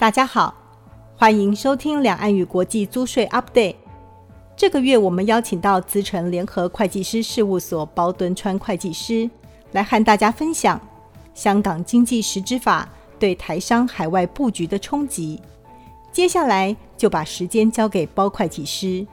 [0.00, 0.54] 大家好，
[1.16, 3.74] 欢迎收听两岸与国际租税 Update。
[4.54, 9.28] 这个月我们邀请到资诚联合会计师事务所包敦川会计师
[9.72, 10.80] 来和大家分享
[11.34, 12.88] 香港经济实质法
[13.18, 15.42] 对台商海外布局的冲击。
[16.12, 19.04] 接下来就把时间交给包会计师。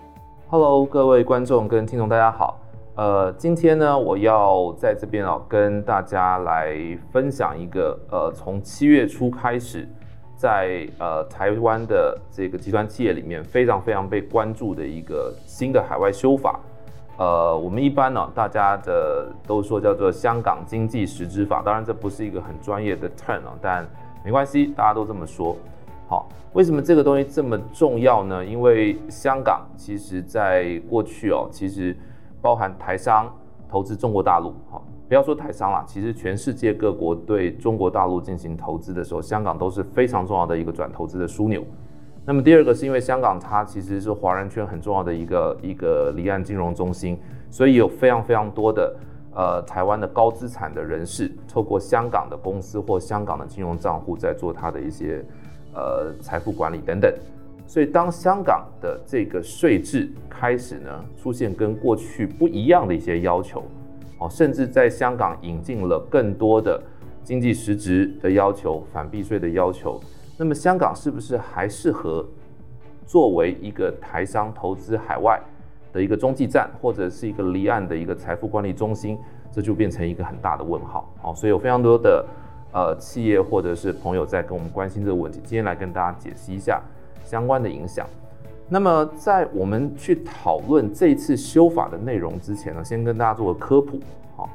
[0.50, 2.60] Hello，各位观众跟听众，大家好。
[2.94, 6.78] 呃，今天呢，我要在这边哦，跟大家来
[7.12, 9.90] 分享一个呃，从七月初开始。
[10.36, 16.60] 在呃台湾的这个集团企业里面，非常非常被关注的一个新的海外修法，
[17.18, 23.88] 呃，我们一般呢，大家的都说叫做香港经济实质法，当然这不是一个很专业的 term 啊，但
[24.24, 25.56] 没关系，大家都这么说。
[26.08, 28.44] 好，为什么这个东西这么重要呢？
[28.44, 31.98] 因为香港其实在过去哦，其实
[32.42, 33.34] 包含台商
[33.70, 34.86] 投资中国大陆，好。
[35.08, 41.64] 不要说台商啦，其实全世界各国对中国大陆进行投资的时候，香港都是非常重要的一个转投资的枢纽。
[42.26, 47.20] 那么第二个是因为香港它其实是华人圈很重要的一个一个离岸金融中心，
[47.52, 48.96] 所以有非常非常多的
[49.36, 55.24] 呃台湾的高资产的人士透过香港的公司或香港的金融账户在做他的一些
[55.76, 57.14] 呃财富管理等等。
[57.68, 63.64] 所以当香港的这个税制开始呢出现跟过去不一样的一些要求。
[64.18, 66.82] 哦，甚至在香港引进了更多的
[67.24, 70.00] 经济实质的要求、反避税的要求。
[70.38, 72.26] 那么，香港是不是还适合
[73.06, 75.40] 作为一个台商投资海外
[75.94, 79.18] 的一个中继站，或者是一个离岸的一个财富管理中心？
[79.52, 81.10] 这就变成一个很大的问号。
[81.22, 82.26] 哦，所以有非常多的
[82.74, 85.40] 呃企业或者是朋友在跟我们关心这个问题。
[85.46, 86.82] 今天来跟大家解析一下
[87.24, 88.06] 相关的影响。
[88.68, 94.00] 那么，在我们去讨论这次修法的内容之前呢，先跟大家做个科普。
[94.36, 94.50] 好，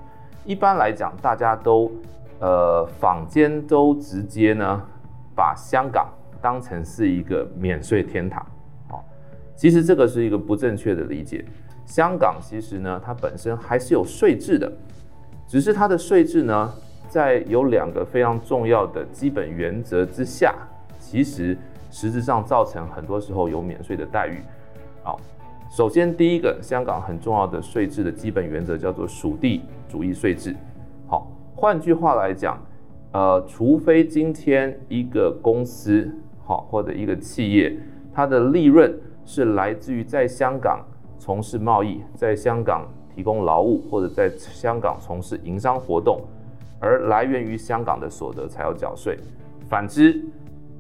[0.45, 1.89] 一般来讲，大家都
[2.41, 4.83] 呃坊间都直接呢
[5.33, 6.09] 把香港
[6.43, 8.45] 当成是一个免税天堂。
[8.89, 9.05] 好，
[9.55, 11.45] 其实这个是一个不正确的理解。
[11.87, 14.71] 香港其实呢，它本身还是有税制的，
[15.47, 16.75] 只是它的税制呢，
[17.09, 20.53] 在有两个非常重要的基本原则之下，
[20.99, 21.57] 其实。
[21.91, 24.41] 实质上造成很多时候有免税的待遇。
[25.03, 25.19] 好，
[25.71, 30.55] 首先第一个，香港很重要的税制的基本原则叫做属地主义税制。
[31.07, 32.59] 好，换句话来讲，
[33.13, 36.11] 呃，除非今天一个公司
[36.45, 37.77] 好或者一个企业，
[38.15, 38.93] 它的利润
[39.25, 40.81] 是来自于在香港
[41.19, 46.21] 从事贸易，在香港提供劳务或者在香港从事营商活动，
[46.79, 49.19] 而来源于香港的所得才要缴税。
[49.69, 50.25] 反之，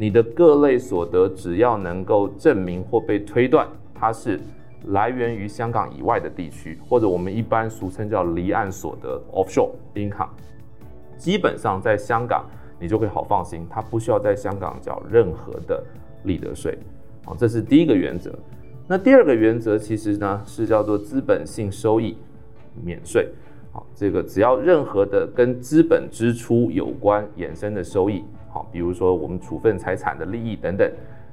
[0.00, 4.40] 你的各类所得，只要能够证明或被推断它是
[4.86, 10.30] 来源于香港以外的地区，或者我们一般俗称叫离岸所得 （offshore income），
[11.18, 12.46] 基本上在香港
[12.80, 15.84] 你就会好放心，它不需要在香港缴任何的
[16.24, 16.78] 利得税。
[17.26, 18.34] 好，这是第一个原则。
[18.88, 22.16] 那第二个原则其实呢是叫做资本性收益
[22.82, 23.28] 免税。
[23.70, 28.24] 好，这个只要任何的跟资本支出有关衍生的收益。
[28.52, 30.90] 好，比如说我们处分财产的利益等等，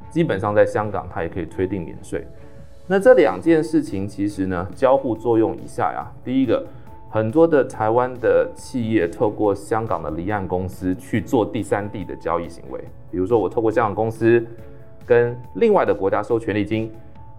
[0.09, 2.25] 基本上在香港它也可以推定免税。
[2.87, 6.65] 那这两件事情其实呢，交互作用以下呀，第一个，
[7.09, 12.79] 很多的台湾的企业透过香港的离岸公司去做第三地的交易行为，
[13.11, 14.45] 比如说我透过香港公司
[15.05, 16.91] 跟另外的国家收权利金，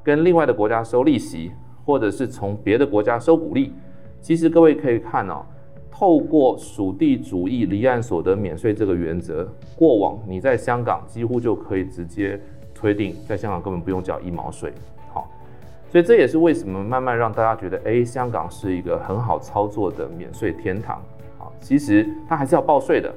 [0.03, 1.53] 跟另外的国家收利息，
[1.87, 3.72] 或者是从别的国家收股利，
[4.21, 5.44] 其实各位可以看哦。
[5.99, 9.45] 透过属地主义离岸所得免税这个原则，
[9.75, 12.41] 过往你在香港几乎就可以直接
[12.73, 14.73] 推定，在香港根本不用缴一毛税。
[15.13, 15.29] 好，
[15.91, 21.03] 所以这也是为什么慢慢让大家觉得，哎，香港是一个很好操作的免税天堂。
[21.37, 23.13] 好，其实它还是要报税的，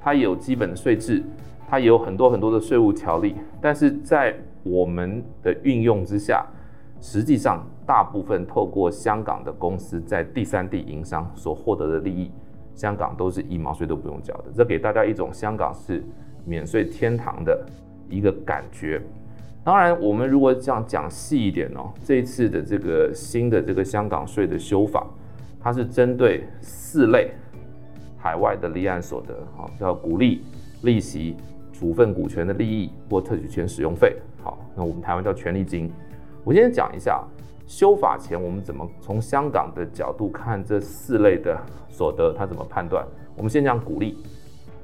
[0.00, 1.22] 它有基本的税制，
[1.68, 6.46] 它也有很多很多的税务条例，但是在我们的运用之下。
[7.04, 12.30] 实际上，大部分透过香港的公司在第三地营商所获得的利益，
[12.74, 14.44] 香港都是一毛税都不用缴的。
[14.54, 16.02] 这给大家一种香港是
[16.44, 17.66] 免税天堂的
[18.08, 19.00] 一个感觉。
[19.64, 25.06] 当然，我们如果这样讲细一点哦，这一次的这个新的这个香港税的修法，
[25.60, 27.30] 它是针对四类
[28.18, 30.42] 海外的离岸所得，好，叫鼓励、
[30.82, 31.36] 利息、
[31.72, 34.16] 处分股权的利益或特许权使用费。
[34.42, 35.88] 好，那我们台湾叫权利金。
[36.42, 37.24] 我先讲一下
[37.66, 43.06] 修法前我们怎么从香港的角度看这四类的所得，他怎么判断？
[43.36, 44.18] 我们先讲股利。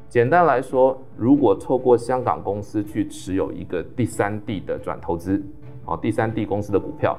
[0.09, 5.45] 简单来说，如果透过香港公司去持有一个第三地的转投资，
[5.85, 7.15] 好，第三地公司的股票，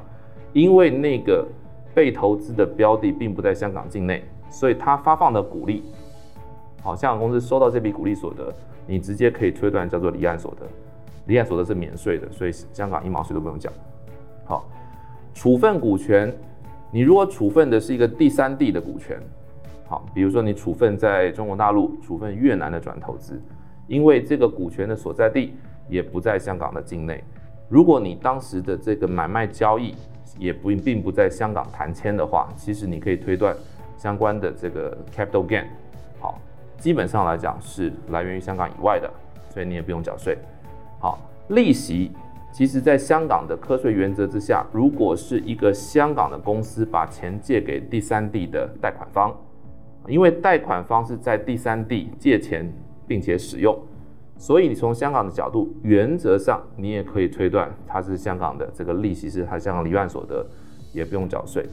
[0.54, 1.48] 因为那个
[1.94, 5.84] 被投资的标的并不在香港境内，所以它发放的股利，
[6.82, 8.52] 好，香港公司收到这笔股利所得，
[8.88, 10.66] 你直接可以推断叫做离岸所得。
[11.28, 13.70] 离岸所得是免税的，所以香港一毛税都不用缴。
[14.46, 14.68] 好，
[15.34, 16.34] 处分股权，
[16.92, 19.18] 你如果处分的是一个第三地的股权，
[19.88, 23.42] 好，比如说你处分在中国大陆、处分越南的转投资，
[23.88, 25.54] 因为这个股权的所在地
[25.88, 27.24] 也不在香港的境内，
[27.70, 29.96] 如果你当时的这个买卖交易
[30.38, 33.56] 也不并不在香港谈签的话，其实你可以推断
[33.98, 35.66] 相关的这个 capital gain，
[36.20, 36.40] 好，
[36.78, 39.10] 基本上来讲是来源于香港以外的，
[39.54, 40.38] 所以你也不用缴税。
[41.00, 41.18] 好，
[41.50, 42.12] 利息。
[42.52, 49.34] 其实，在香港的课税原则之下，如果是一个香港的公司把钱借给第三地的贷款方，
[50.08, 52.70] 因为贷款方是在第三地借钱
[53.08, 53.78] 并且使用，
[54.36, 60.46] 所以你从香港的角度，原则上你也可以推断它是香港的这个利息是它香港离岸所得，
[60.92, 61.66] 也不用缴税。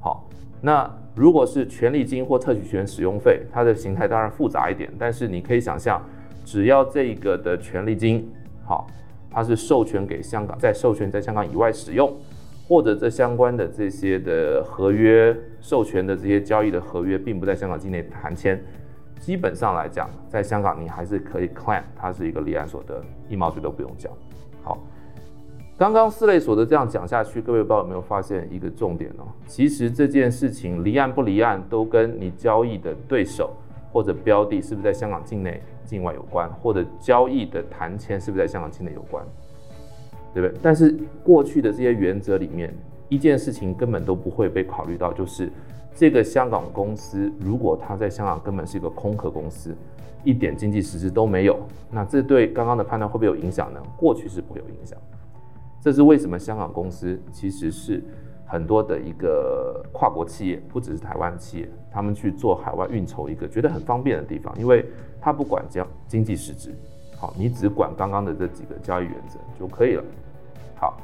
[0.00, 0.26] 好，
[0.62, 6.00] 那如果是权利金或特许权使用费，它的形态当然复杂一点，但是你可以想象，
[6.46, 8.26] 只要这个的权利金，
[8.64, 8.86] 好。
[9.30, 12.12] 它是授权给香港，在授权在香港以外使用，
[12.66, 18.60] 或者这相关的这些的合约授权的这些交易的合约，并不在香港境内谈签。
[19.20, 24.10] 基本上来讲，在香港你还是可以 claim 它是一个离岸所得，一毛税都不用交。
[24.62, 24.78] 好，
[25.76, 29.22] 刚刚四类所得这样讲下去，各位不知道有没有发现一个重点呢？
[29.46, 33.52] 其实这件事情离岸不离岸，都跟你交易的对手
[33.92, 35.62] 或者标的是不是在香港境内。
[35.90, 39.26] 境外有关，或者交易的谈签是不是在香港境内有关，
[40.32, 40.56] 对不对？
[40.62, 42.72] 但是过去的这些原则里面，
[43.08, 45.50] 一件事情根本都不会被考虑到，就是
[45.92, 49.74] 这个香港公司如果它在香港根本是一个空壳公司，
[50.22, 51.58] 一点经济实质都没有，
[51.90, 53.82] 那这对刚刚的判断会不会有影响呢？
[53.96, 54.96] 过去是不会有影响。
[55.80, 58.00] 这是为什么香港公司其实是。
[58.50, 64.84] 很多的一个跨国企业，不只是台湾企业，他们去做海外运筹一个觉得很方便的地方，因为
[65.20, 66.74] 他不管交经济实质，
[67.16, 70.02] 好，你只管刚刚的这几个交易原则就可以了。
[70.74, 70.98] 好，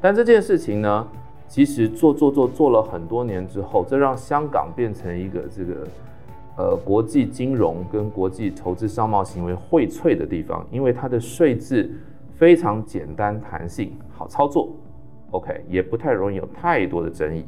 [0.00, 1.08] 但这件事情呢，
[1.48, 5.88] 其实做做做做了很多年之后，这让香港变成一个这个
[6.56, 11.90] 呃国际金融跟国际投资商贸行为荟萃的地方，因为它的税制
[12.36, 14.68] 非常简单、弹性、好操作。
[15.34, 17.44] OK，也不太容易有太多的争议，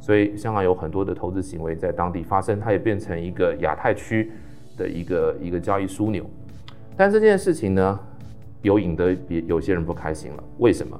[0.00, 4.32] 所以香港有很多的投资行为在当地发生，它也变成一个亚太区
[4.78, 6.24] 的一个一个交易枢纽。
[6.96, 8.00] 但这件事情呢，
[8.62, 10.42] 有引得别有些人不开心了。
[10.56, 10.98] 为什么？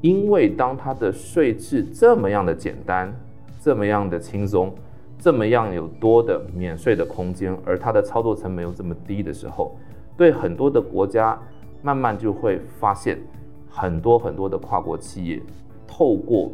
[0.00, 3.14] 因为当它的税制这么样的简单，
[3.60, 4.74] 这么样的轻松，
[5.20, 9.78] 这么样有多的免税的空间，而它的操作成本又这么低的时候，
[10.16, 11.38] 对很多的国家
[11.80, 13.16] 慢慢就会发现。
[13.76, 15.42] 很多很多的跨国企业
[15.84, 16.52] 透过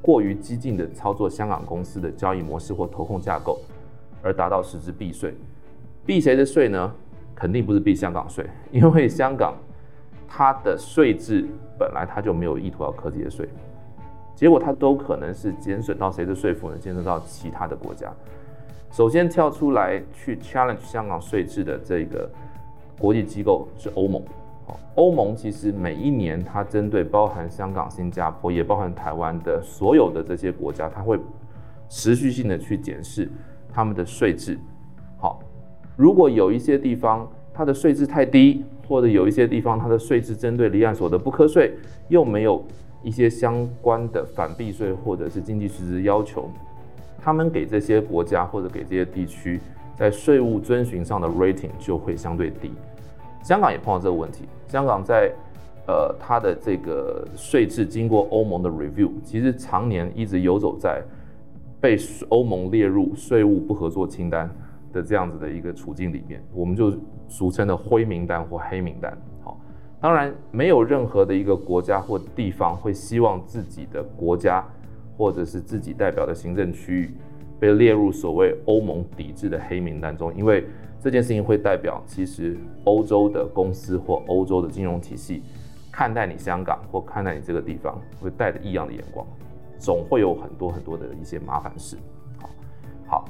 [0.00, 3.58] 过于激进的操作香港公司的交易模式或投控架构，
[4.22, 5.34] 而达到实质避税。
[6.06, 6.94] 避谁的税呢？
[7.34, 9.54] 肯定不是避香港税， 因为香港
[10.28, 11.44] 它的税制
[11.76, 13.48] 本来它就没有意图要课这些税，
[14.36, 16.78] 结果它都可能是减损到谁的税负呢？
[16.78, 18.12] 减损到其他的国家。
[18.92, 22.30] 首先跳出来去 challenge 香港税制的这个
[22.98, 24.22] 国际机构是欧盟。
[24.94, 31.18] 欧盟其实每一年，它针对包含香港、新加坡，也包含台湾的所有的这些国家，它会
[31.88, 33.30] 持续性的去检视
[33.72, 34.58] 他们的税制。
[35.16, 35.40] 好，
[35.96, 41.72] 如果有一些地方它的税制太低，或者有一些地方它的税制针对离岸所得不课税，
[42.08, 42.64] 又没有
[43.02, 46.50] 一些相关的反避税或者是经济实质要求，
[47.20, 49.60] 他们给这些国家或者给这些地区
[49.96, 52.72] 在税务遵循上的 rating 就会相对低。
[53.42, 54.44] 香港也碰到这个问题。
[54.66, 55.32] 香港在，
[55.86, 61.02] 呃，它的这个税制经过欧盟的 review，其实常年一直游走在
[61.80, 61.96] 被
[62.28, 64.50] 欧盟列入税务不合作清单
[64.92, 66.92] 的这样子的一个处境里面，我们就
[67.28, 69.16] 俗称的灰名单或黑名单。
[69.42, 69.58] 好，
[69.98, 74.62] 当然没有任何的一个国家或地方会希望自己的国家
[75.16, 77.14] 或者是自己代表的行政区域
[77.58, 80.66] 被列入所谓欧盟抵制的黑名单中，因为。
[81.00, 85.42] 这件事情会代表，其实欧洲的公司或欧洲的金融体系
[85.92, 89.24] 看待你香港或看待你这个地方，会带着异样的眼光，
[89.78, 91.96] 总会有很多很多的一些麻烦事。
[92.40, 92.50] 好，
[93.06, 93.24] 好，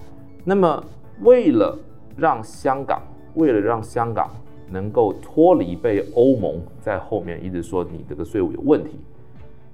[0.44, 0.82] 那么
[1.20, 1.78] 为了
[2.16, 3.02] 让香港，
[3.34, 4.30] 为了让香港
[4.70, 8.98] 能够脱离被欧盟在后面一直说你这个税务有问题，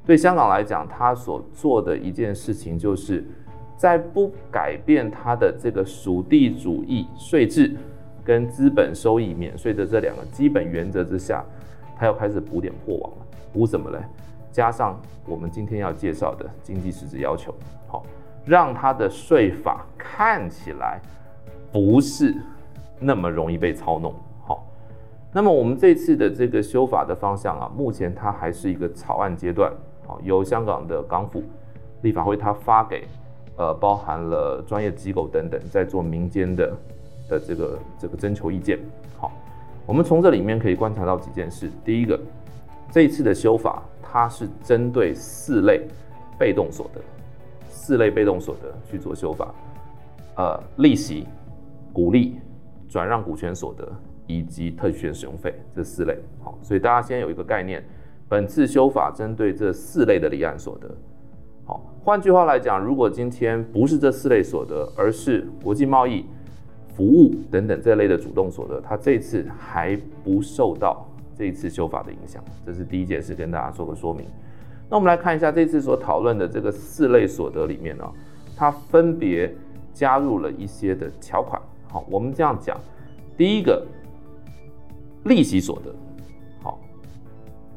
[0.04, 3.24] 对香港来讲，他所做的一件事情就是。
[3.84, 7.70] 在不改变它的这个属地主义税制
[8.24, 11.44] 跟资本收益免税的这两个基本原则之下，
[11.94, 13.26] 它要开始补点破网了。
[13.52, 14.02] 补什么呢？
[14.50, 17.54] 加上我们今天要介绍的经济实质要求，
[17.86, 18.02] 好，
[18.46, 20.98] 让它的税法看起来
[21.70, 22.34] 不是
[22.98, 24.14] 那么容易被操弄。
[24.46, 24.66] 好，
[25.30, 29.70] 那么我们这次的这个修法的方向啊，目前它还是一个草案阶段，
[30.06, 31.42] 好，由香港的港府
[32.00, 33.06] 立法会它发给，
[33.56, 36.72] 呃，包含了专业机构等等，在做民间的
[37.28, 38.78] 的这个这个征求意见。
[39.18, 39.32] 好，
[39.86, 41.70] 我们从这里面可以观察到几件事。
[41.84, 42.18] 第一个，
[42.90, 45.82] 这一次的修法，它是针对四类
[46.38, 47.00] 被动所得，
[47.68, 49.54] 四类被动所得去做修法，
[50.36, 51.26] 呃，利息、
[51.92, 52.38] 股利、
[52.88, 53.86] 转让股权所得。
[54.26, 57.84] 以及特许权使用费这四类，好，所以大家先有一个概念，
[58.26, 60.88] 本次修法针对这四类的离岸所得，
[61.64, 66.24] 好，换句话来讲，如果今天不是这四类所得，而是国际贸易、
[66.94, 71.06] 服务等等这类的主动所得，它这次还不受到
[71.36, 74.26] 这一次修法的影响，这是第一件事，跟大家做个说明。
[74.90, 78.04] 那我们来看一下这次所讨论的这个四类所得里面呢，
[78.56, 79.52] 它分别
[79.92, 82.78] 加入了一些的条款，好，我们这样讲，
[83.36, 83.84] 第一个。
[85.24, 85.90] 利息所得，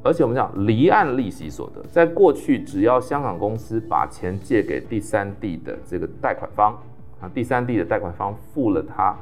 [0.07, 6.71] 而且我们讲离岸利息所得，在过去只要香港公司把钱借给第三地的这个贷款方
[7.19, 9.13] 啊，第三地的贷款方付了他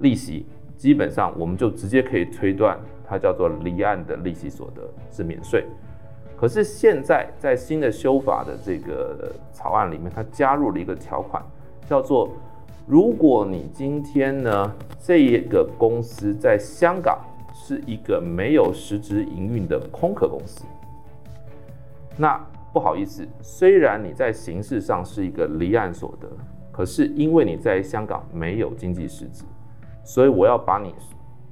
[0.00, 0.44] 利息，
[0.76, 2.76] 基本上我们就直接可以推断
[3.08, 5.64] 它叫做离岸的利息所得是免税。
[6.36, 11.40] 可是现在在新的修法的这个草案里面，它加入了一个条款，
[11.88, 12.28] 叫做
[12.88, 17.16] 如果你今天呢这一个公司在香港。
[17.54, 20.64] 是一个没有实质营运的空壳公司。
[22.16, 22.38] 那
[22.72, 26.28] 不好意思，虽然你在形式上是一个离岸所得，
[26.72, 29.44] 可是因为你在香港没有经济实质，
[30.02, 30.92] 所以我要把你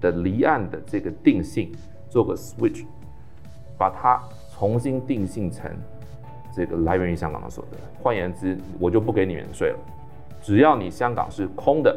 [0.01, 1.73] 的离岸的这个定性
[2.09, 2.85] 做个 switch，
[3.79, 4.21] 把它
[4.53, 5.71] 重新定性成
[6.53, 7.79] 这个来源于香港的所得。
[8.03, 9.79] 换言之，我就不给你免税了。
[10.41, 11.97] 只要你香港是空的，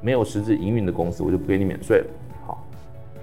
[0.00, 2.06] 没有实质营运的公司，我就不给你免税了。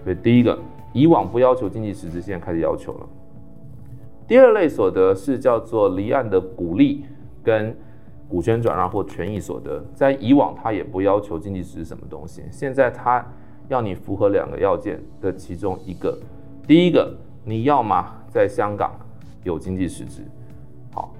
[0.07, 0.57] 所以第一个，
[0.93, 3.05] 以往不要求经济实质，现在开始要求了。
[4.25, 7.03] 第二类所得是叫做离岸的股利
[7.43, 7.75] 跟
[8.29, 13.21] 股权转让或权益所得，在以往它也不要求经济实质什么东西，现在它
[13.67, 16.17] 要你符合两个要件的其中一个。
[16.65, 18.97] 第一个，你要么在香港
[19.43, 20.21] 有经济实质，
[20.93, 21.13] 好，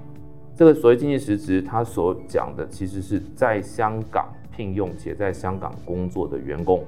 [0.56, 6.86] 这个所谓经济实质，它所讲的其实是在香港聘用且在香港工作的员工。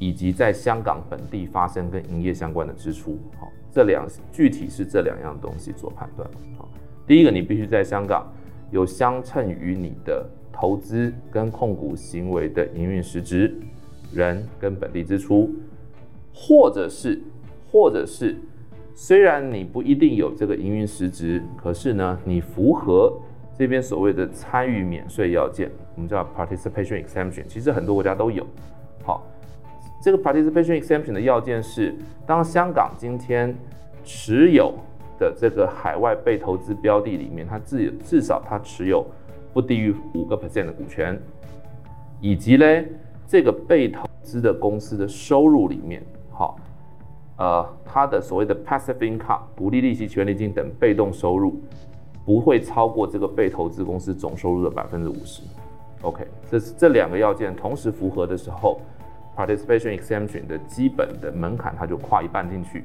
[0.00, 6.26] 以及在香港本地发生跟营业相关的支出，好，这两具体是这两样东西做判断。
[6.56, 6.66] 好，
[7.06, 8.26] 第一个，你必须在香港
[8.70, 13.54] 有相称于你的投资跟控股行为的营运实质，
[14.14, 15.50] 人跟本地支出，
[16.34, 17.20] 或者是，
[17.70, 18.34] 或者是，
[18.94, 23.20] 虽然你不一定有这个营运实质，可是呢，你符合
[23.54, 28.46] 这边所谓的参与免税要件，我们叫 participation exemption，其实很多国家都有，
[29.04, 29.26] 好。
[30.00, 31.94] 这个 participation exemption 的要件是，
[32.26, 33.54] 当香港今天
[34.02, 34.72] 持有
[35.18, 39.04] 的这个海外被投资标的里面，它至至少它持有
[39.52, 41.20] 不低于五个 percent 的股权，
[42.18, 42.88] 以及嘞
[43.26, 46.56] 这个被投资的公司的收入里面，好，
[47.36, 51.60] 呃，它的所谓的 passive income 股利、利息、权利金等被动收入
[52.24, 55.42] 不会超过这个被投资公司总收入的百分之五十。
[56.00, 58.80] OK，这是这两个要件同时符合的时候。
[59.40, 62.84] Participation exemption 的基本的门槛，它就跨一半进去。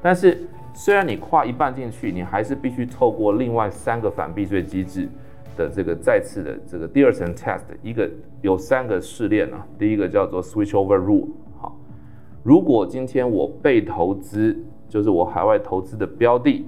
[0.00, 0.38] 但是，
[0.72, 5.06] 虽然你跨一半进去，你还是必须透过另外三个反避税机制
[5.58, 7.60] 的这个再次的这个第二层 test。
[7.82, 8.08] 一个
[8.40, 11.28] 有三个试炼啊，第一个叫做 switch over rule。
[11.58, 11.76] 好，
[12.42, 14.56] 如果今天我被投资，
[14.88, 16.64] 就是我海外投资的标的，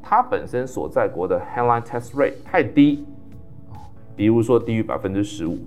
[0.00, 3.04] 它本身所在国的 headline tax rate 太低，
[4.14, 5.58] 比如说低于百分之十五，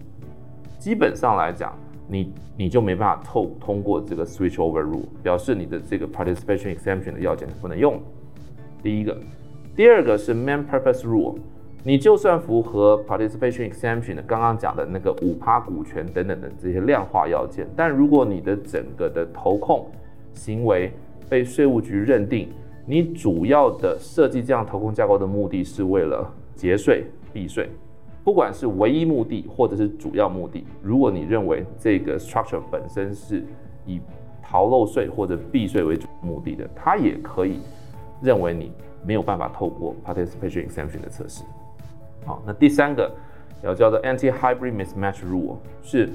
[0.77, 1.77] 基本上来讲。
[2.11, 8.01] 你你就没办法透通过这个 switch over rule，表示你的这个 participation exemption 的要件是不能用。
[8.81, 9.15] 第一个，
[9.75, 11.35] 第二个是 main purpose rule，
[11.83, 19.87] 你就算符合 participation exemption 的刚刚讲的那个五趴股权等等的这些量化要件，但如果你的整个的投控
[20.33, 20.91] 行为
[21.29, 22.49] 被税务局认定，
[22.87, 27.69] 你主要的设计这样投控架构的目的是为了节税避税。
[28.29, 33.43] 不管是唯一目的或者是主要目的，如果你认为这个 structure 本身是
[33.87, 33.99] 以
[34.39, 37.59] 逃漏税或者避税为主目的的，它也可以
[38.21, 38.71] 认为你
[39.03, 41.43] 没有办法透过 participation exemption 的测试。
[42.23, 43.11] 好，那第三个
[43.63, 46.07] 要叫做 anti-hybrid mismatch rule，是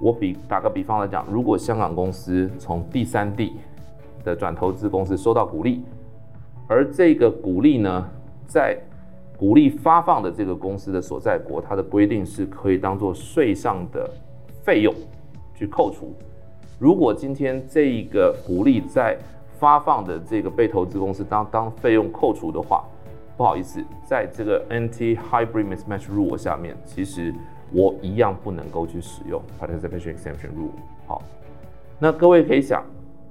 [0.00, 3.52] 我比打个比方来讲，如果香港公司从第三地
[4.24, 5.84] 的转投资公司收到股利，
[6.66, 8.10] 而这个股利呢，
[8.48, 8.76] 在
[9.40, 14.06] 鼓励发放的这个公司的所在国，它的规定是可以当做税上的
[14.62, 14.94] 费用
[15.54, 16.12] 去扣除，
[16.78, 19.16] 如果今天这一个鼓励在
[19.58, 22.84] 发放的这个被投资公司当当费用扣除的话，
[23.38, 27.34] 不好意思，在这个 NT Hybrid Mismatch Rule 下面，其实
[27.72, 30.78] 我一样不能够去使用 Participation Exemption Rule。
[31.06, 31.22] 好，
[31.98, 32.84] 那各位可以想，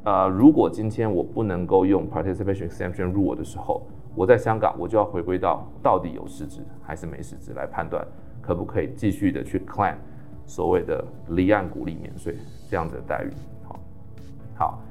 [0.05, 3.83] 呃，如果今天我不能够用 Participation Exemption Rule 的时候，
[4.19, 8.05] 我在香港我就要回归到到底有实质还是没实质来判断，
[8.41, 9.95] 可不可以继续的去 claim
[10.45, 12.35] 所谓的离岸股利免税
[12.69, 13.29] 这样子的待遇。
[13.65, 13.79] 好，
[14.57, 14.81] 好。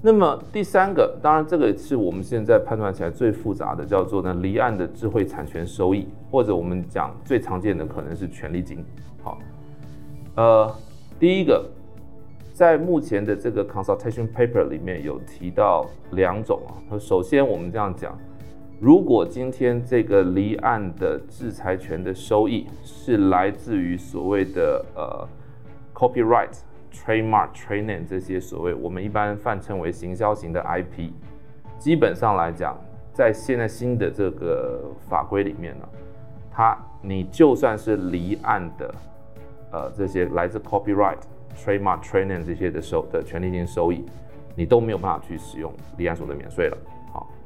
[0.00, 8.84] 那么第三个，当然这个是我们现在判断起来最复杂的，叫做呢离岸的智慧产权收益，或者我们讲最常见的可能是权利金。
[9.20, 9.36] 好，
[10.36, 10.72] 呃，
[11.18, 11.68] 第一个，
[12.54, 16.96] 在目前的这个 consultation paper 里面有提到两种啊。
[17.00, 18.16] 首先我们这样讲，
[18.80, 25.28] 如果今天这个离岸的制裁权的收益是来自于所谓的呃
[25.94, 26.58] copyright。
[26.92, 31.10] Trademark、trade name 这些所谓我们一般泛称为行销型的 IP，
[31.78, 32.76] 基本上来讲，
[33.12, 35.88] 在现在新的这个法规里面呢，
[36.50, 38.92] 它你就算是离岸的，
[39.70, 41.18] 呃，这些来自 copyright、
[41.56, 44.04] trademark、trade name 这些的收的权利金收益，
[44.56, 46.76] 你都没有办法去使用离岸所得免税了，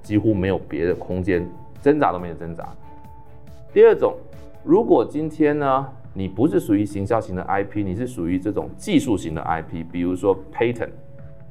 [0.05, 1.45] 几乎没有别的空间，
[1.83, 2.69] 挣扎都没有挣扎。
[3.73, 4.15] 第二种，
[4.63, 10.91] 如果今天呢，你不是属于行销型的 IP，你是属于这种技术型的 IP，比如说 patent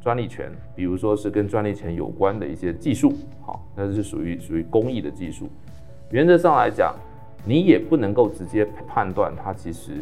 [0.02, 5.50] 专利权，比如说是跟专利权有关的一些技术，好，那是属于属于工艺的技术。
[6.12, 6.96] 原则上来讲，
[7.44, 9.94] 你也不能够直接判断它其实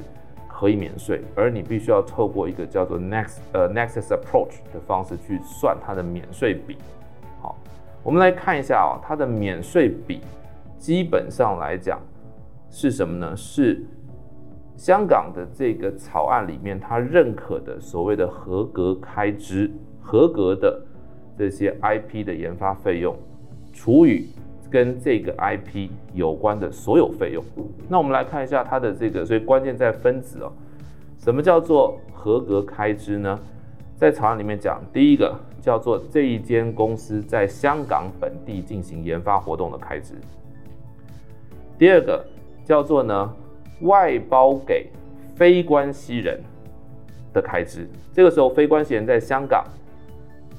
[0.47, 6.77] 可以免税，而你必须要透过一个叫做 next 呃 nexus approach 的方式去算它的免税比。
[7.41, 7.57] 好，
[8.03, 10.21] 我们来看一下啊、哦，它的免税比
[10.77, 11.99] 基本上来讲
[12.69, 13.35] 是什么呢？
[13.35, 13.83] 是
[14.75, 19.69] 香港的这个草案里面，它认可的所谓的合格开支、
[20.01, 20.81] 合格的
[21.37, 23.15] 这些 IP 的研发费用，
[23.71, 24.29] 除以
[24.71, 27.43] 跟这个 IP 有关的所有费用。
[27.87, 30.51] 那我们来看一下它的这个，所以关键在分子哦。
[31.19, 33.39] 什么叫做合格开支呢？
[33.95, 40.15] 在草案里面讲，第一个叫做这一间公司在香港本地进行研发活动的开支。
[41.77, 42.25] 第二个
[42.65, 43.33] 叫做呢。
[43.83, 44.87] 外包给
[45.35, 46.39] 非关系人
[47.33, 49.65] 的开支，这个时候非关系人在香港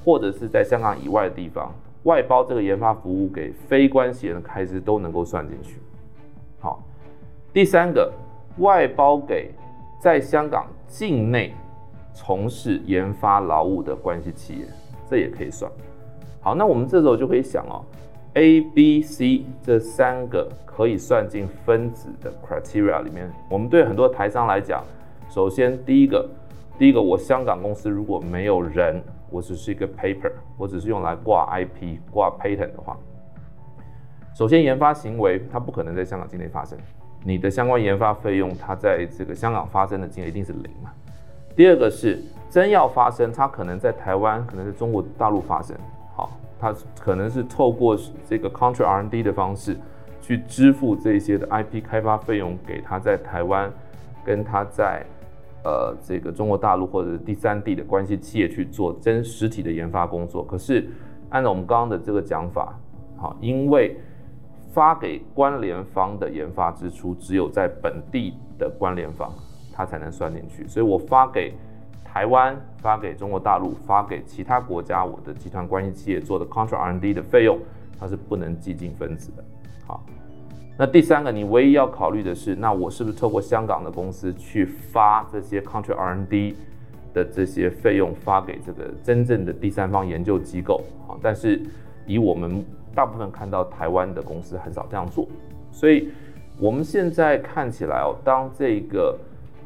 [0.03, 5.79] 或者是在香港以外的地方外包这个研发服务给非关系人的开支都能够算进去。
[6.59, 6.83] 好，
[7.53, 8.11] 第三个，
[8.57, 9.53] 外包给
[10.01, 11.53] 在香港境内
[12.13, 14.65] 从事研发劳务的关系企业，
[15.09, 15.71] 这也可以算。
[16.41, 17.83] 好，那我们这时候就可以想哦。
[18.33, 24.83] A、B、C 这三个可以算进分子的 criteria 里面，我们对很多台商来讲，
[25.29, 26.27] 首先第一个，
[26.79, 32.97] 第一个我香港公司如果没有人，我只是一个 paper，我只是用来挂 IP、挂 patent 的话，
[34.35, 36.75] 首先研发行为它不可能在香港境内发生，
[37.23, 40.91] 你的相关研发费用它在这个香港发生的金额一定是零嘛。
[41.55, 42.19] 第二个是
[42.53, 45.75] 真要发生，它可能在台湾，可能在中国大陆发生。
[46.15, 47.97] 好它可能是透过
[48.29, 49.75] 这个 contra R&D 的方式
[50.21, 53.73] 去支付这些的 IP 开发费用给他在台湾
[54.23, 55.03] 跟他在
[55.63, 60.45] 呃这个中国大陆或者是第三地的关系企业去做真实体的研发工作。
[60.45, 60.87] 可是
[61.29, 62.77] 按照我们刚刚的这个讲法，
[63.17, 63.97] 好，因为
[64.71, 69.33] 发给关联方的研发支出只有在本地的关联方，
[69.73, 71.51] 它才能算进去，所以我发给。
[72.13, 77.57] 台湾发给中国大陆，发给其他国家，我的集团关系企业做的 contra R&D 的费用，
[77.99, 79.43] 它是不能计进分子的。
[79.87, 80.05] 好，
[80.77, 86.55] 那第三个，你唯一要考虑的是，那我是不是透过香港的公司去发这些 contra R&D
[87.15, 90.83] 的这些费用，发给这个真正的第三方研究机构？
[91.07, 91.59] 好，但是
[92.05, 95.27] 以我们大部分看到台湾的公司很少这样做，
[95.71, 96.09] 所以
[96.59, 99.17] 我们现在看起来哦，当这个。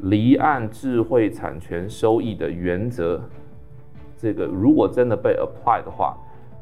[0.01, 3.19] 离岸智慧产权收益的原则，
[4.17, 6.15] 这个如果真的被 apply 的话，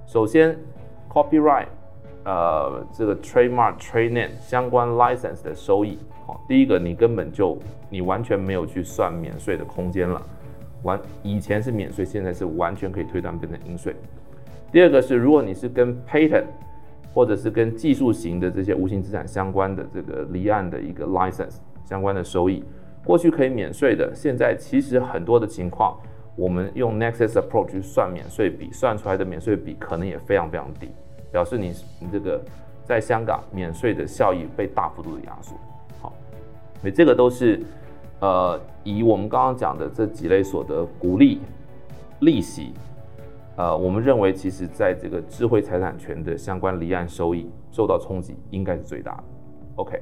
[0.05, 0.57] 首先
[1.09, 1.67] copyright，
[2.23, 7.57] 呃，这个 trademark、trade name 相关 license 的收益，好，第一个你根本就
[7.89, 10.21] 你完全没有去算免税的空间了，
[10.83, 13.95] 完以前是免税，现在是完全可以推断变成应税。
[14.71, 16.45] 第二个是，如果你是跟 patent
[17.13, 22.63] 或者是跟技术型的这些无形资产相关的这个离岸的一个 license 相关的收益。
[23.05, 25.95] 过去可以免税的，现在其实很多的情况，
[26.35, 30.89] 我们用 Nexus Approach 去算免税比，算出来的免税比可能也非常非常低，
[31.31, 32.43] 表示你你这个
[32.83, 35.55] 在香港免税的效益被大幅度的压缩。
[36.01, 36.11] 好，
[36.81, 37.61] 所以这个都是
[38.19, 41.39] 呃以我们刚刚讲的这几类所得股利
[42.21, 42.73] 利息，
[43.55, 49.23] 呃，我们认为其实在这个智慧财产权的相关离岸收益受到冲击，应该是最大的。
[49.75, 50.01] OK，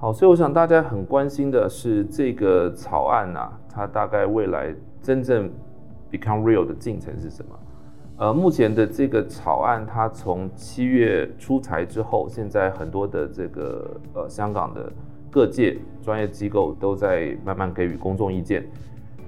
[0.00, 5.50] 好，所以我想大家很关心的是这个草案啊，它大概未来真正
[6.08, 7.58] become real 的进程是什么？
[8.18, 14.88] 呃，目前的这个草案，它从七月出台之后，现在很多的这个呃香港的
[15.32, 18.64] 各界专业机构都在慢慢给予公众意见。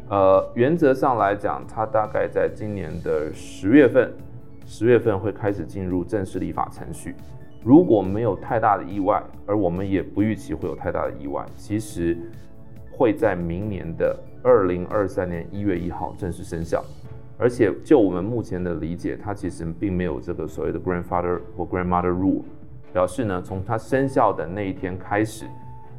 [0.08, 4.12] 呃，原则上来讲，它大概在今年的十月份，
[4.66, 7.16] 十月份会开始进入正式立法程序。
[7.62, 12.16] 如果没有太大的意外，而我们也不预期会有太大的意外，其实
[12.90, 16.82] 会在明年的二零二三年一月一号正式生效。
[17.36, 22.42] 而且就我们目前的理解，它其实并没有这个所谓的 grandfather 或 grandmother rule，
[22.92, 25.46] 表示呢，从它生效的那一天开始，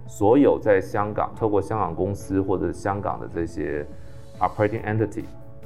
[0.07, 3.83] 所有在香港透过香港公司或者香港的这些
[4.39, 5.23] operating entity，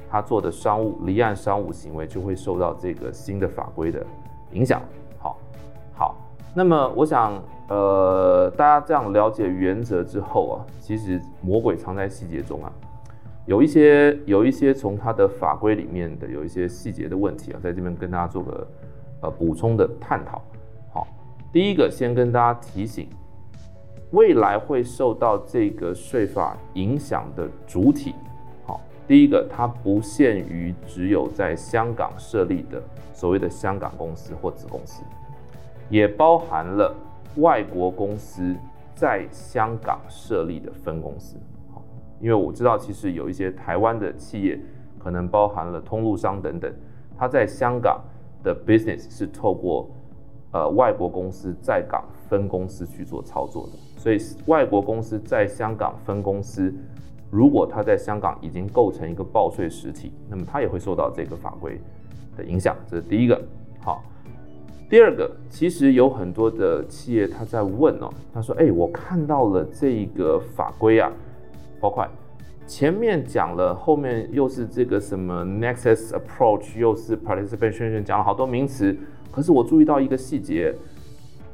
[0.09, 4.05] 它做的商务离岸商务行为就会受到这个新的法规的
[4.53, 4.81] 影响。
[5.17, 5.37] 好，
[6.57, 7.37] 那么我想，
[7.67, 12.71] 呃，大家这样了解原则之后啊，其实魔鬼藏在细节中啊。
[13.45, 18.67] 有一些有一些从它的法规里面的有一些细节的问题啊，在这边跟大家做个
[19.21, 20.41] 呃补充的探讨。
[20.93, 21.05] 好，
[21.51, 23.09] 第一个先跟大家提醒，
[24.11, 28.15] 未来会受到这个税法影响的主体，
[28.65, 32.81] 好，第一个它不限于只有在香港设立的
[33.13, 35.03] 所谓的香港公司或子公司，
[35.89, 36.95] 也包含了
[37.37, 38.55] 外国公司
[38.95, 41.37] 在香港设立的分公司。
[42.21, 44.59] 因为我知道，其实有一些台湾的企业，
[44.97, 46.73] 可能包含了通路商等等，
[47.17, 48.01] 他在香港
[48.41, 49.89] 的 business 是透过
[50.51, 53.73] 呃外国公司在港分公司去做操作的。
[53.97, 54.17] 所以
[54.47, 56.73] 外国公司在香港分公司，
[57.29, 61.79] 如果它在香港已经构成一个报税实体，那么它也会受到这个法规
[62.37, 62.75] 的影响。
[62.87, 63.39] 这是第一个。
[63.81, 64.01] 好，
[64.87, 71.11] 第二个，其实有很多的企业他在问哦，他说：“哎，我看到了这个法规啊。”
[71.81, 72.07] 包括
[72.67, 78.95] 前面讲了，后面又是这个什么 nexus approach，又是 participation，讲了好多名词。
[79.31, 80.73] 可是我注意到一个细节，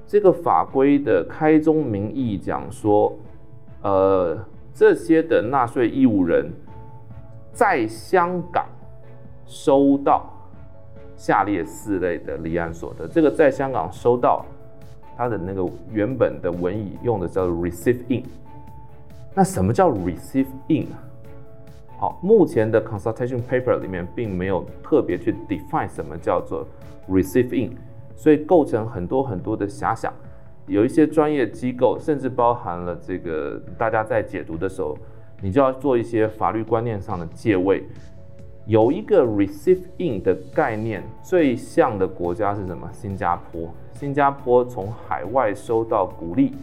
[0.05, 3.17] 这个法规的开宗明义讲说，
[3.81, 4.37] 呃，
[4.73, 6.51] 这些的纳税义务人
[7.51, 8.65] 在香港
[9.45, 10.31] 收到
[11.21, 13.07] 下列四类的离岸所得。
[13.07, 14.43] 这个在香港收到，
[15.15, 18.23] 它的那个原本的文意用的叫做 receive in。
[19.35, 20.87] 那什么叫 receive in？
[21.99, 26.65] 好，目前的 consultation paper 里面并没有特别去 define 什么叫做
[27.07, 27.77] receive in，
[28.15, 30.11] 所以构成很多很多的遐想。
[30.65, 34.97] 有一些专业机构，甚至包含了这个大家在解读的时候，
[35.39, 37.83] 你就要做一些法律观念上的借位。
[38.65, 42.89] 有一个 receive in 的概念，最像的国家是什么？
[42.91, 43.69] 新加坡。
[43.93, 46.53] 新加坡从海外收到股利。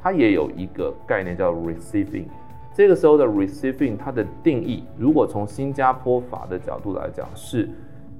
[0.00, 2.24] 它也有一个概念叫 receiving，
[2.72, 7.68] 这个时候的 receiving 它的定义，如果从新加坡法的角度来讲，是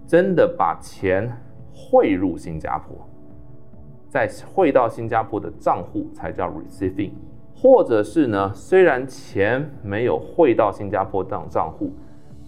[0.04, 1.32] 真的把钱
[1.72, 2.96] 汇入新加坡，
[4.08, 7.12] 再汇到新加坡的账户才叫 receiving，
[7.54, 11.92] 或者是呢，虽然钱没有汇到新加坡账账户，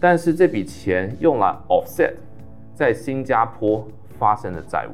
[0.00, 2.14] 但是这笔钱用来 offset
[2.74, 3.86] 在新加坡
[4.18, 4.92] 发生的债务，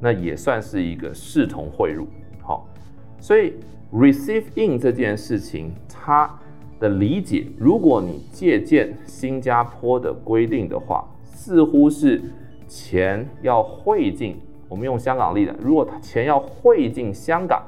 [0.00, 2.06] 那也算是一个视同汇入。
[2.42, 2.68] 好
[3.20, 3.54] 所以
[3.92, 6.28] ，receive in 这件事情，它
[6.80, 12.20] 的理解，如果你借鉴新加坡的规定的话，似乎是
[12.66, 14.36] 钱要汇进，
[14.68, 17.62] 我们用香港例子，如果钱要汇进香港，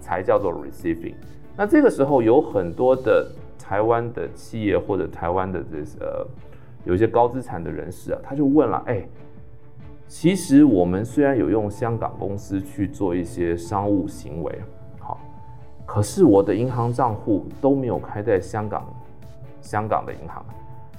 [0.00, 1.14] 才叫做 receiving。
[1.56, 3.28] 那这个时候有很多的
[3.66, 6.26] 台湾的企业或者台湾的这呃，
[6.84, 9.02] 有一些高资产的人士啊，他就问了，哎。
[10.08, 14.62] 其实我们虽然有用香港公司去做一些商务行为，
[15.00, 15.18] 好，
[15.84, 18.86] 可是我的银行账户都没有开在香港，
[19.60, 20.46] 香港的银行，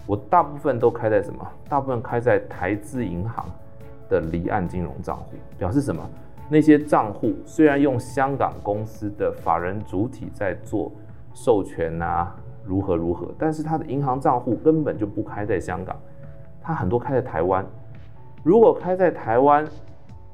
[0.05, 1.47] 我大部分都开在什么？
[1.69, 3.45] 大部分开在台资银行
[4.09, 6.03] 的离岸金融账户，表示什么？
[6.49, 10.91] 那些账户虽然用香港公司的法人主体在做
[11.33, 12.35] 授权啊，
[12.67, 15.95] 如何如何，但是他的银行账户根本就不开在香港，
[16.61, 17.65] 他很多开在台湾。
[18.43, 19.65] 如果开在台湾，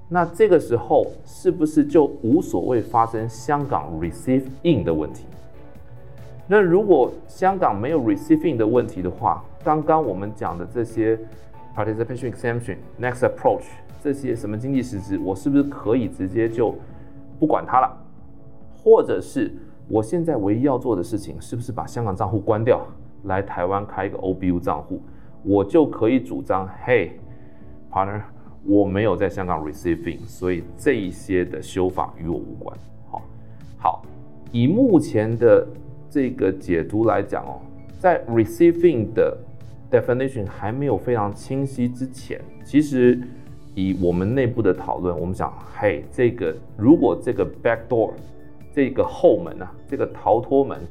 [0.10, 5.26] 那这个时候是不是就无所谓发生香港 receive in 的问题？
[6.48, 11.18] 那如果香港没有 receive in 的问题的话，刚刚我们讲的这些
[11.76, 13.64] participation exemption、next approach
[14.04, 16.76] 这些什么经济实质，我是不是可以直接就
[17.40, 17.98] 不管它了？
[18.84, 19.52] 或者是
[19.88, 22.86] 我现在唯一要做的事情，是不是把香港账户关掉，
[23.24, 25.02] 来台湾开一个 OBU 账户？
[25.44, 28.22] 我就可以主张，Hey，partner，
[28.66, 32.78] 我没有在香港 receiving，所以这一些的修法与我无关。
[33.10, 33.22] 好，
[33.78, 34.06] 好，
[34.54, 35.68] 以目前的
[36.10, 37.60] 这个解读来讲哦，
[38.00, 39.38] 在 receiving 的
[39.92, 43.20] definition 还没有非常清晰之前，其实
[43.76, 48.12] 以我们内部的讨论，我们想，嘿，这个如果这个 back door，
[48.74, 50.82] 这个后门啊，这个逃脱门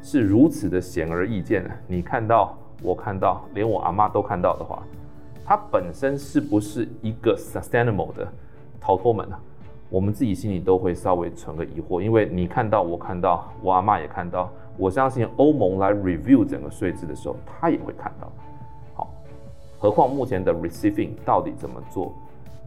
[0.00, 4.84] 是如此的显而易见的，你看到，我看到，连我阿妈都看到的话，
[5.44, 8.26] 它本身是不是一个 sustainable 的
[8.80, 9.36] 逃脱门呢？
[9.90, 14.48] 我们自己心里都会稍微存个疑惑，因为你看到，我看到，我阿妈也看到。
[14.76, 18.30] 我相信欧盟来 review 整个税制的时候，他也会看到。
[18.94, 19.08] 好，
[19.78, 22.12] 何况目前的 receiving 到底怎么做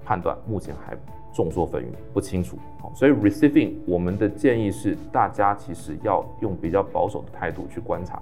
[0.06, 0.96] 判断，目前还
[1.38, 2.58] 众说纷纭，不清楚。
[2.82, 8.20] 好，所以 receiving 我们的建议是，大家其实要用比较保守的态度去观察。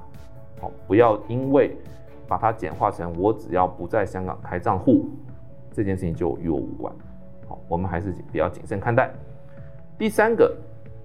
[0.59, 1.77] 好，不要因为
[2.27, 5.05] 把它简化成我只要不在香港开账户，
[5.71, 6.93] 这件事情就与我无关。
[7.47, 9.09] 好，我们还是比较谨慎看待。
[9.97, 10.53] 第三个，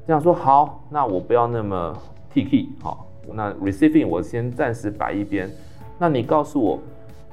[0.05, 1.97] 这样说好，那我不要那么。
[2.33, 5.51] T K 好，那 receiving 我先暂时摆一边。
[5.99, 6.79] 那你告诉我，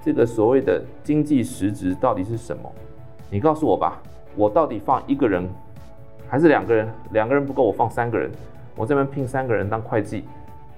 [0.04, 2.72] 这个所谓的经济实质到底是什么？
[3.30, 4.02] 你告诉我吧，
[4.38, 5.50] 我到底放一个人
[6.30, 6.88] 还是两个人？
[7.12, 8.30] 两个人不够，我放三个人。
[8.76, 10.24] 我这边聘三个人当会计，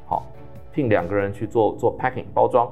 [0.08, 0.26] 好，
[0.72, 2.72] 聘两个人去做做 packing 包装。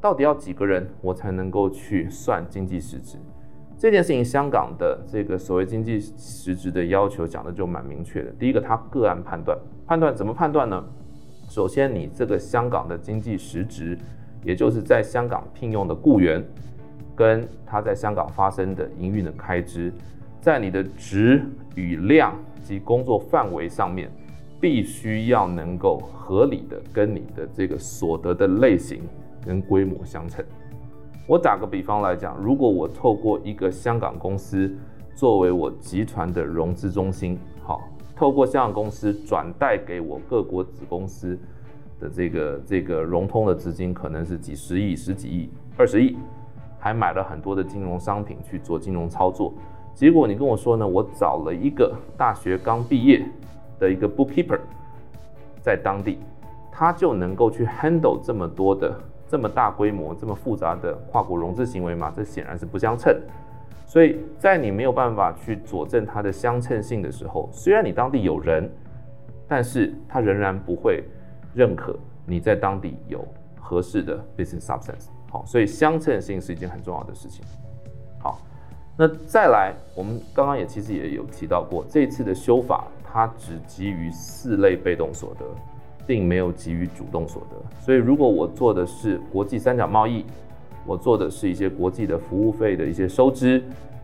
[0.00, 3.18] 到底要几个人我才能够去算经济实质？
[3.78, 8.30] 这件事情，香港的这个所谓经济实质的要求讲的就蛮明确的。
[8.38, 10.82] 第一个，他个案判断，判断怎么判断呢？
[11.48, 13.98] 首先，你这个香港的经济实质，
[14.42, 16.42] 也就是在香港聘用的雇员，
[17.14, 19.92] 跟他在香港发生的营运的开支，
[20.42, 21.40] 在你的值
[21.76, 24.10] 与量及工作范围上面，
[24.60, 29.02] 必须要能够合理的跟你的这个所得的类型
[29.46, 30.44] 跟规模相称。
[31.28, 34.68] 我打个比方来讲，如果我透过一个香港公司
[35.14, 37.80] 作为我集团的融资中心，好，
[38.16, 41.38] 透过香港公司转贷给我各国子公司
[42.00, 46.16] 的这个这个融通的资金，可能是几十亿、十几亿、二十亿，
[46.80, 49.54] 还买了很多的金融商品去做金融操作。
[49.94, 53.24] 结果你跟我说呢，我找了一个大学刚毕业
[53.78, 54.58] 的一个 bookkeeper
[55.62, 56.18] 在当地，
[56.70, 58.92] 他就能够去 handle 这么多的。
[59.28, 63.18] 这么大规模、这么复杂的跨国融资行为嘛，这显然是不相称。
[63.86, 68.70] 所以在你没有办法去佐证它的相称性的时候，虽然你当地有人，
[69.48, 71.02] 但是他仍然不会
[71.54, 73.26] 认可你在当地有
[73.58, 75.06] 合适的 business substance。
[75.30, 77.42] 好，所以相称性是一件很重要的事情。
[78.20, 78.38] 好，
[78.96, 85.44] 那再来，我们刚刚也其实也有提到过，这次的修法它只基于四类被动所得。
[86.04, 90.24] 并没有给予主动所得，所以如果我做的是国际三角贸易，
[90.84, 93.62] 我做的是一些国际的服务费的一些收支，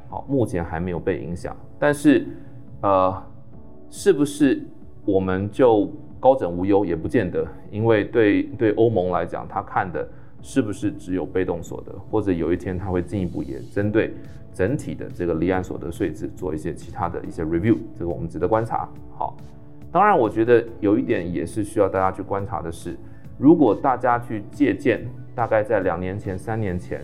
[0.09, 1.55] 好，目前还没有被影响。
[1.77, 2.25] 但是，
[2.83, 3.21] 呃，
[3.91, 4.65] 是不是
[5.05, 6.85] 我们就高枕无忧？
[6.85, 10.09] 也不见得，因为对对欧盟来讲，他看的
[10.43, 14.15] 是不是只有被动所得，或者有一天他会进一步也针对
[14.53, 18.89] 整体的这个离岸所得税制做一些其他的一些 review，这个我们值得观察。
[19.17, 19.37] 好。
[19.91, 22.95] 当然，我觉得有一点也是需要大家去观察的是，
[23.39, 25.01] 如果大家去借鉴，
[25.35, 27.01] 大概在两年前、三年前，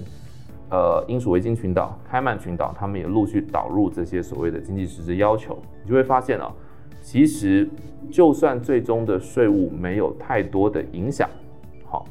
[0.70, 6.53] 呃，英属维京群岛、开曼群岛，他们也陆续导入这些所谓的经济实质要求，你就会发现啊，
[7.01, 7.66] 其实
[8.11, 11.27] 就算最终的税务没有太多的影响，
[11.87, 12.05] 好，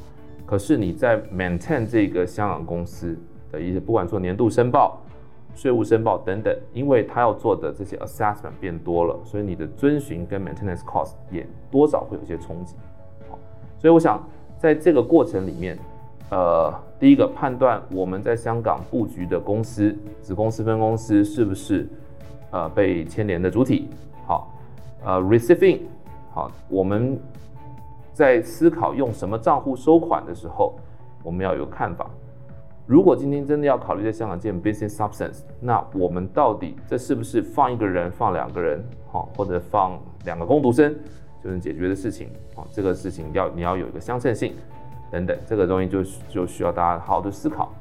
[0.46, 3.16] 可是你在 maintain 这个香港公司
[3.50, 5.00] 的一些，不管说年度申报。
[5.56, 12.74] 税务申报等等，因为他要做的这些 assessment 变多了，所以你的遵循跟 maintenance cost 也多少会有些冲击。
[13.30, 13.38] 好，
[13.78, 14.20] 所以我想
[14.58, 15.78] 在这个过程里面，
[16.28, 21.88] 呃，第一个判断我们在香港布局的公司、子公司、分公司是不是
[22.50, 23.88] 呃被牵连的主体。
[24.26, 24.52] 好，
[25.04, 25.82] 呃，receiving，
[26.32, 27.16] 好，我们
[28.14, 30.78] 在思考用什么账户收款的时候，
[31.24, 32.08] 我们要有看法。
[32.86, 40.94] 如果今天真的要考虑在香港建 business substance，那我们到底这是不是放一个人、放两个人，好，或者放两个工读生
[41.42, 42.28] 就能解决的事情？
[42.54, 44.54] 好，这个事情要你要有一个相称性
[45.10, 47.72] 等等，这个东西就就需要大家好好的思考。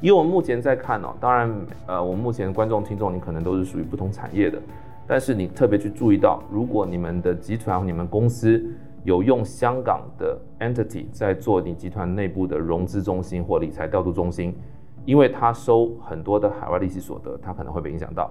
[0.00, 1.52] 以我们目前在看哦，当然，
[1.86, 4.60] 呃，我们目前观众听众你可能都是属于不同产业的，
[5.08, 8.64] 但是你特别去注意到，如果你们的集团、你们公司。
[9.04, 14.54] 有用香港的 entity 在做你集团内部的融资中心或理财调度中心，
[15.04, 18.30] 因为它收很多的海外利息所得，它可能会被影响到。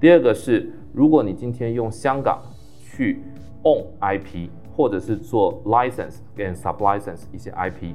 [0.00, 2.40] 第二个是，如果你今天用香港
[2.78, 3.20] 去
[3.64, 7.92] own IP 或者是做 license 跟 sublicense 一些 IP，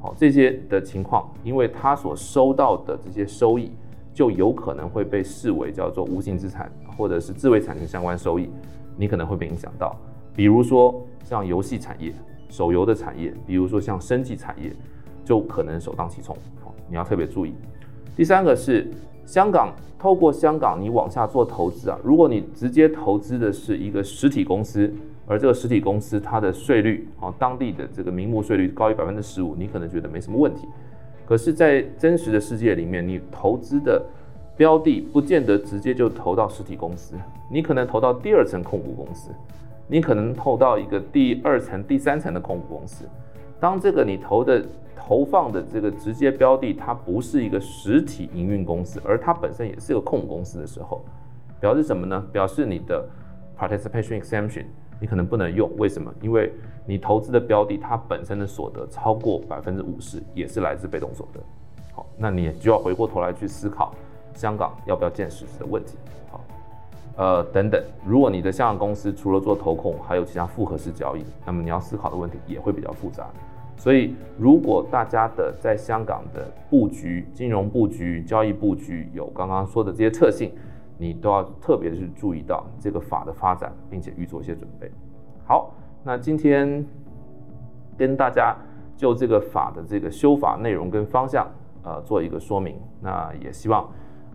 [0.00, 3.70] 好，这些的情况，因为他所收到的这些收益，
[4.12, 8.50] 就有可能会被视为叫做无形资产，或者是自卫产权相关收益，
[8.96, 9.94] 你可能会被影响到。
[10.34, 12.12] 比如说像游戏产业、
[12.48, 14.72] 手游的产业，比如说像生技产业，
[15.24, 16.36] 就可能首当其冲。
[16.88, 17.54] 你要特别注意。
[18.16, 18.88] 第三个是
[19.24, 24.92] 香港，透过香港你往下做投资啊，如果你直接投资的是一个实体公司。
[25.26, 30.66] 而这个实体公司它的税率啊，当地的这个名目税率高于百分之十五，你可能觉得没什么问题。
[31.24, 34.04] 可是，在真实的世界里面，你投资的
[34.56, 37.14] 标的不见得直接就投到实体公司，
[37.48, 39.30] 你可能投到第二层控股公司，
[39.90, 43.04] 你可能投到一个第二层、第三层的控股公司。
[43.58, 44.64] 当这个你投的
[44.96, 51.04] 投放的这个直接标的，它不是一个实体营运公司，而它本身也是一个控股公司的时候，
[51.58, 52.24] 表示什么呢？
[52.32, 53.04] 表示你的
[53.58, 54.64] participation exemption。
[55.02, 56.12] 你可能不能用，为什么？
[56.20, 56.52] 因为
[56.84, 61.40] 你投资的标的，它本身的所得超过百分之五十，也是来自被动所得。
[61.94, 63.94] 好，那你就要回过头来去思考，
[64.34, 65.96] 香港要不要建实质的问题。
[66.30, 66.38] 好，
[67.16, 73.26] 呃，等等，如果你的香港公司除了做投控，还有其他复合式交易，那么你要思考的问题也会比较复杂。
[73.76, 80.52] 所以，如果大家的在香港的布局、金融布局、交易布局有刚刚说的这些特性。
[81.02, 84.92] 你都要特别去注意到这个法的发展，并且预做一些准备。
[85.46, 85.72] 好，
[86.04, 86.84] 那今天
[87.96, 88.54] 跟大家
[88.98, 91.50] 就这个法的这个修法内容跟方向，
[91.82, 92.76] 呃，做一个说明。
[93.00, 93.90] 那也希望，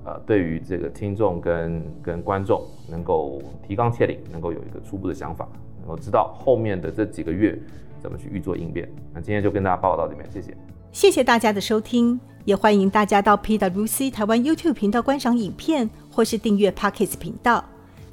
[0.05, 5.47] 呃，对于这个听众跟跟观众能够提纲挈领，能够有一个初步的想法，
[5.79, 7.59] 能够知道后面的这几个月
[7.99, 8.87] 怎么去预做应变。
[9.13, 10.55] 那今天就跟大家报告到这边，谢谢。
[10.91, 15.89] 谢谢大家的收听，也欢迎大家到 PwC 台湾 YouTube 频道观赏影片。
[16.15, 17.61] 或是订阅 pc 频道，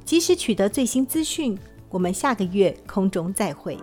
[0.03, 1.57] 及时取得最新资讯。
[1.89, 3.77] 我们下个月空中再会。